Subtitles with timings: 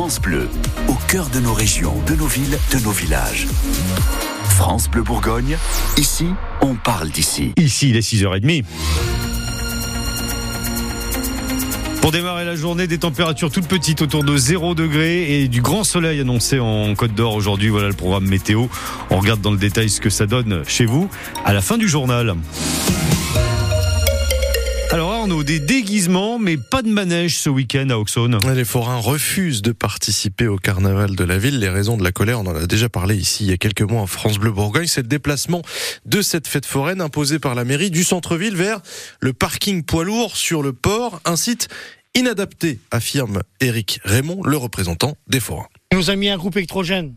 [0.00, 0.48] France Bleu,
[0.86, 3.48] au cœur de nos régions, de nos villes, de nos villages.
[4.50, 5.58] France Bleu Bourgogne,
[5.96, 6.26] ici,
[6.60, 7.52] on parle d'ici.
[7.56, 8.62] Ici, il est 6h30.
[12.00, 15.82] Pour démarrer la journée, des températures toutes petites autour de 0 degré et du grand
[15.82, 17.68] soleil annoncé en Côte d'Or aujourd'hui.
[17.68, 18.66] Voilà le programme météo.
[19.10, 21.10] On regarde dans le détail ce que ça donne chez vous
[21.44, 22.36] à la fin du journal.
[24.90, 28.38] Alors Arnaud, des déguisements, mais pas de manège ce week-end à Auxonne.
[28.54, 31.58] Les forains refusent de participer au carnaval de la ville.
[31.58, 33.82] Les raisons de la colère, on en a déjà parlé ici il y a quelques
[33.82, 34.86] mois en France Bleu Bourgogne.
[34.86, 35.60] C'est le déplacement
[36.06, 38.80] de cette fête foraine imposée par la mairie du centre-ville vers
[39.20, 41.68] le parking poids lourd sur le port, un site
[42.14, 45.68] inadapté, affirme Éric Raymond, le représentant des forains.
[45.92, 47.12] Il nous a mis un groupe électrogène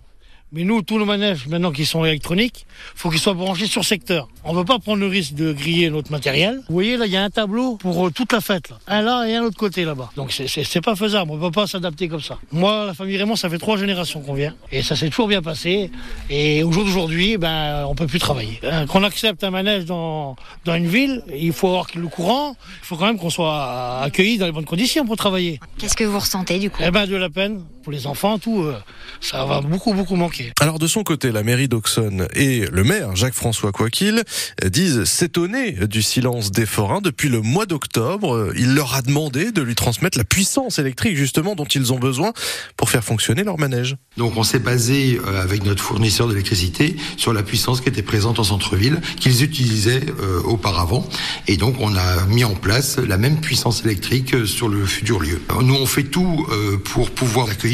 [0.52, 2.66] mais nous, tous nos manèges, maintenant qui sont électroniques,
[2.96, 4.28] faut qu'ils soient branchés sur secteur.
[4.44, 6.62] On ne veut pas prendre le risque de griller notre matériel.
[6.68, 8.70] Vous voyez, là, il y a un tableau pour euh, toute la fête.
[8.70, 8.78] Là.
[8.88, 10.12] Un là et un autre côté là-bas.
[10.16, 11.32] Donc c'est pas faisable.
[11.32, 12.38] On ne peut pas s'adapter comme ça.
[12.52, 14.56] Moi, la famille Raymond, ça fait trois générations qu'on vient.
[14.72, 15.92] Et ça s'est toujours bien passé.
[16.30, 18.60] Et au jour d'aujourd'hui, ben, on peut plus travailler.
[18.64, 22.56] Euh, qu'on accepte un manège dans, dans une ville, il faut avoir le courant.
[22.82, 25.60] Il faut quand même qu'on soit accueilli dans les bonnes conditions pour travailler.
[25.78, 26.82] Qu'est-ce que vous ressentez du coup?
[26.86, 28.62] Eh ben, de la peine pour les enfants, tout.
[28.62, 28.78] Euh,
[29.20, 30.52] ça va beaucoup, beaucoup manquer.
[30.60, 34.24] Alors de son côté, la mairie d'Auxonne et le maire Jacques-François Coiquil
[34.66, 37.02] disent s'étonner du silence des forains.
[37.02, 41.56] Depuis le mois d'octobre, il leur a demandé de lui transmettre la puissance électrique justement
[41.56, 42.34] dont ils ont besoin
[42.78, 43.96] pour faire fonctionner leur manège.
[44.18, 48.40] Donc on s'est basé euh, avec notre fournisseur d'électricité sur la puissance qui était présente
[48.40, 51.08] en centre-ville, qu'ils utilisaient euh, auparavant.
[51.48, 55.42] Et donc on a mis en place la même puissance électrique sur le futur lieu.
[55.62, 56.48] Nous on fait tout
[56.86, 57.71] pour pouvoir accueillir.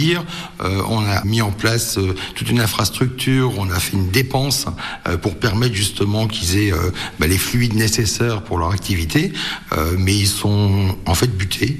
[0.59, 1.99] On a mis en place
[2.35, 4.65] toute une infrastructure, on a fait une dépense
[5.07, 9.31] euh, pour permettre justement qu'ils aient euh, bah, les fluides nécessaires pour leur activité,
[9.73, 11.79] euh, mais ils sont en fait butés.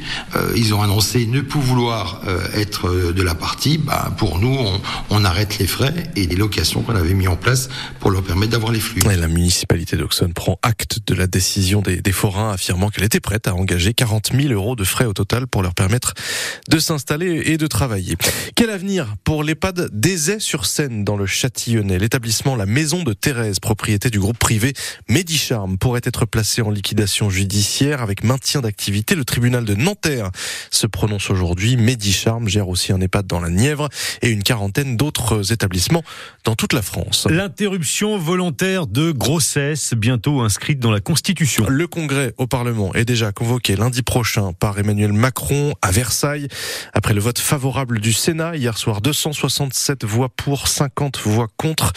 [0.56, 2.22] Ils ont annoncé ne plus vouloir
[2.54, 3.78] être de la partie.
[3.78, 4.58] Bah, pour nous,
[5.10, 8.52] on, arrête les frais et les locations qu'on avait mis en place pour leur permettre
[8.52, 9.06] d'avoir les fluides.
[9.06, 13.56] la municipalité d'Auxonne prend acte de la décision des forains, affirmant qu'elle était prête à
[13.56, 16.14] engager 40 000 euros de frais au total pour leur permettre
[16.70, 18.07] de s'installer et de travailler.
[18.56, 22.00] Quel avenir pour l'EHPAD d'Aizet sur scène dans le Châtillonnais?
[22.00, 24.74] L'établissement La Maison de Thérèse, propriété du groupe privé
[25.10, 29.16] Medicharm, pourrait être placé en liquidation judiciaire avec maintien d'activité.
[29.16, 30.32] Le tribunal de Nanterre
[30.72, 31.78] se prononce aujourd'hui.
[31.78, 33.90] Medicharm gère aussi un EHPAD dans la Nièvre
[34.22, 36.04] et une quarantaine d'autres établissements
[36.44, 37.28] dans toute la France.
[37.30, 41.66] L'interruption volontaire de grossesse, bientôt inscrite dans la Constitution.
[41.68, 46.48] Le congrès au Parlement est déjà convoqué lundi prochain par Emmanuel Macron à Versailles.
[46.94, 51.94] Après le vote favorable du Sénat hier soir, 267 voix pour 50 voix contre.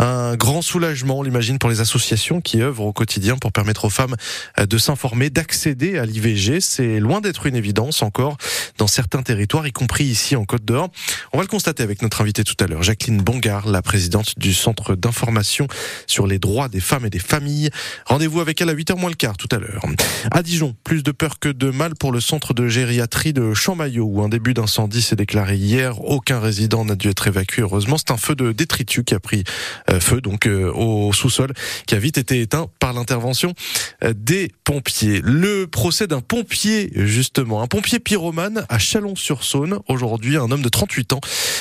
[0.00, 3.90] Un grand soulagement, on l'imagine, pour les associations qui œuvrent au quotidien pour permettre aux
[3.90, 4.14] femmes
[4.60, 6.60] euh, de s'informer, d'accéder à l'IVG.
[6.60, 8.36] C'est loin d'être une évidence encore
[8.78, 10.88] dans certains territoires, y compris ici en Côte d'Or.
[11.32, 14.54] On va le constater avec notre invitée tout à l'heure, Jacqueline Bongard, la présidente du
[14.54, 15.66] Centre d'information
[16.06, 17.70] sur les droits des femmes et des familles.
[18.06, 19.84] Rendez-vous avec elle à 8h moins le quart tout à l'heure.
[20.30, 24.04] À Dijon, plus de peur que de mal pour le centre de gériatrie de Champmaillot
[24.04, 26.00] où un début d'incendie s'est déclaré hier.
[26.04, 27.96] Aucun résident n'a dû être évacué, heureusement.
[27.98, 29.42] C'est un feu de détritus qui a pris
[30.00, 31.52] feu donc euh, au sous-sol
[31.86, 33.54] qui a vite été éteint par l'intervention
[34.04, 35.20] euh, des pompiers.
[35.22, 39.78] Le procès d'un pompier justement, un pompier pyromane à Chalon-sur-Saône.
[39.88, 41.20] Aujourd'hui, un homme de 38 ans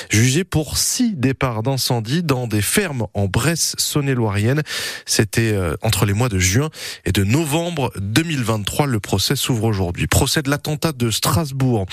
[0.09, 4.61] jugé pour six départs d'incendie dans des fermes en Bresse, Saône-et-Loirienne.
[5.05, 6.69] C'était entre les mois de juin
[7.05, 8.87] et de novembre 2023.
[8.87, 10.07] Le procès s'ouvre aujourd'hui.
[10.07, 11.85] Procès de l'attentat de Strasbourg.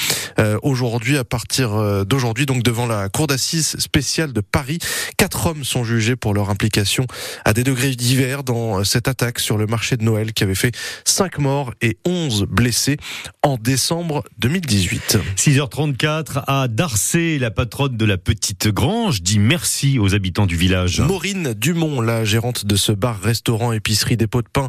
[0.63, 4.79] aujourd'hui, à partir d'aujourd'hui, donc devant la cour d'assises spéciale de Paris,
[5.17, 7.07] quatre hommes sont jugés leur implication
[7.45, 10.75] à des degrés divers dans cette attaque sur le marché de Noël qui avait fait
[11.05, 12.97] 5 morts et 11 blessés
[13.43, 15.19] en décembre 2018.
[15.37, 21.01] 6h34 à Darcé, la patronne de la petite grange dit merci aux habitants du village.
[21.01, 24.69] Maureen Dumont, la gérante de ce bar, restaurant, épicerie, dépôt de pain,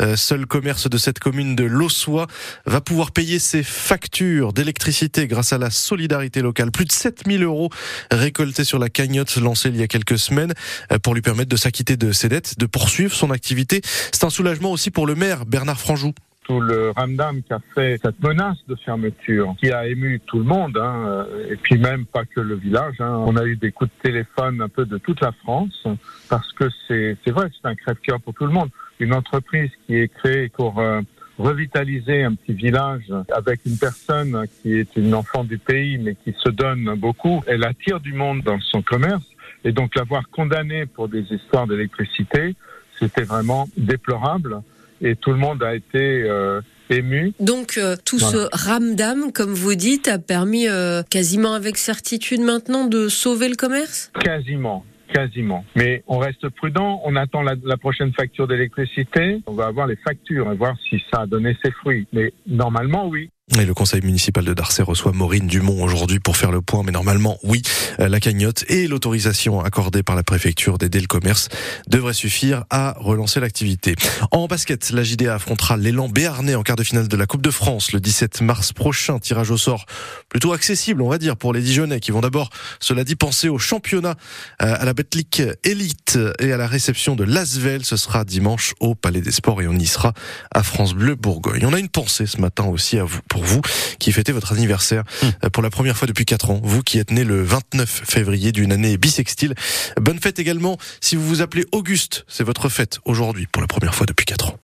[0.00, 2.26] euh, seul commerce de cette commune de Lossois,
[2.66, 6.70] va pouvoir payer ses factures d'électricité grâce à la solidarité locale.
[6.70, 7.70] Plus de 7000 euros
[8.10, 10.54] récoltés sur la cagnotte lancée il y a quelques semaines
[10.92, 13.80] euh, pour lui permettre de s'acquitter de ses dettes, de poursuivre son activité.
[13.84, 16.12] C'est un soulagement aussi pour le maire Bernard Franjou
[16.46, 20.44] tout le ramdam qui a fait cette menace de fermeture, qui a ému tout le
[20.44, 22.94] monde, hein, euh, et puis même pas que le village.
[23.00, 23.22] Hein.
[23.26, 25.86] On a eu des coups de téléphone un peu de toute la France,
[26.28, 28.70] parce que c'est vrai, c'est un crève-cœur pour tout le monde.
[29.00, 31.00] Une entreprise qui est créée pour euh,
[31.38, 36.34] revitaliser un petit village avec une personne qui est une enfant du pays, mais qui
[36.42, 39.24] se donne beaucoup, elle attire du monde dans son commerce.
[39.64, 42.54] Et donc l'avoir condamné pour des histoires d'électricité,
[42.98, 44.62] c'était vraiment déplorable.
[45.00, 47.32] Et tout le monde a été euh, ému.
[47.40, 52.86] Donc euh, tout ce ramdam, comme vous dites, a permis euh, quasiment avec certitude maintenant
[52.86, 54.10] de sauver le commerce?
[54.20, 54.84] Quasiment.
[55.12, 55.64] Quasiment.
[55.76, 59.96] Mais on reste prudent, on attend la, la prochaine facture d'électricité, on va avoir les
[59.96, 62.08] factures et voir si ça a donné ses fruits.
[62.12, 63.30] Mais normalement, oui.
[63.54, 66.90] Et le conseil municipal de Darcey reçoit Maureen Dumont aujourd'hui pour faire le point, mais
[66.90, 67.62] normalement, oui,
[68.00, 71.48] euh, la cagnotte et l'autorisation accordée par la préfecture d'aider le commerce
[71.86, 73.94] devraient suffire à relancer l'activité.
[74.32, 77.52] En basket, la JDA affrontera l'élan béarnais en quart de finale de la Coupe de
[77.52, 79.20] France le 17 mars prochain.
[79.20, 79.86] Tirage au sort
[80.28, 82.50] plutôt accessible, on va dire, pour les Dijonais qui vont d'abord,
[82.80, 84.16] cela dit, penser au championnat,
[84.60, 87.84] euh, à la Betlic Elite et à la réception de Lasvel.
[87.84, 90.14] Ce sera dimanche au Palais des Sports et on y sera
[90.52, 91.64] à France Bleu Bourgogne.
[91.64, 93.60] On a une pensée ce matin aussi à vous vous
[93.98, 96.60] qui fêtez votre anniversaire euh, pour la première fois depuis 4 ans.
[96.62, 99.54] Vous qui êtes né le 29 février d'une année bissextile.
[100.00, 102.24] Bonne fête également si vous vous appelez Auguste.
[102.28, 104.58] C'est votre fête aujourd'hui pour la première fois depuis 4 ans.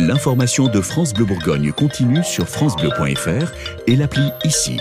[0.00, 3.52] L'information de France Bleu Bourgogne continue sur francebleu.fr
[3.88, 4.78] et l'appli ici.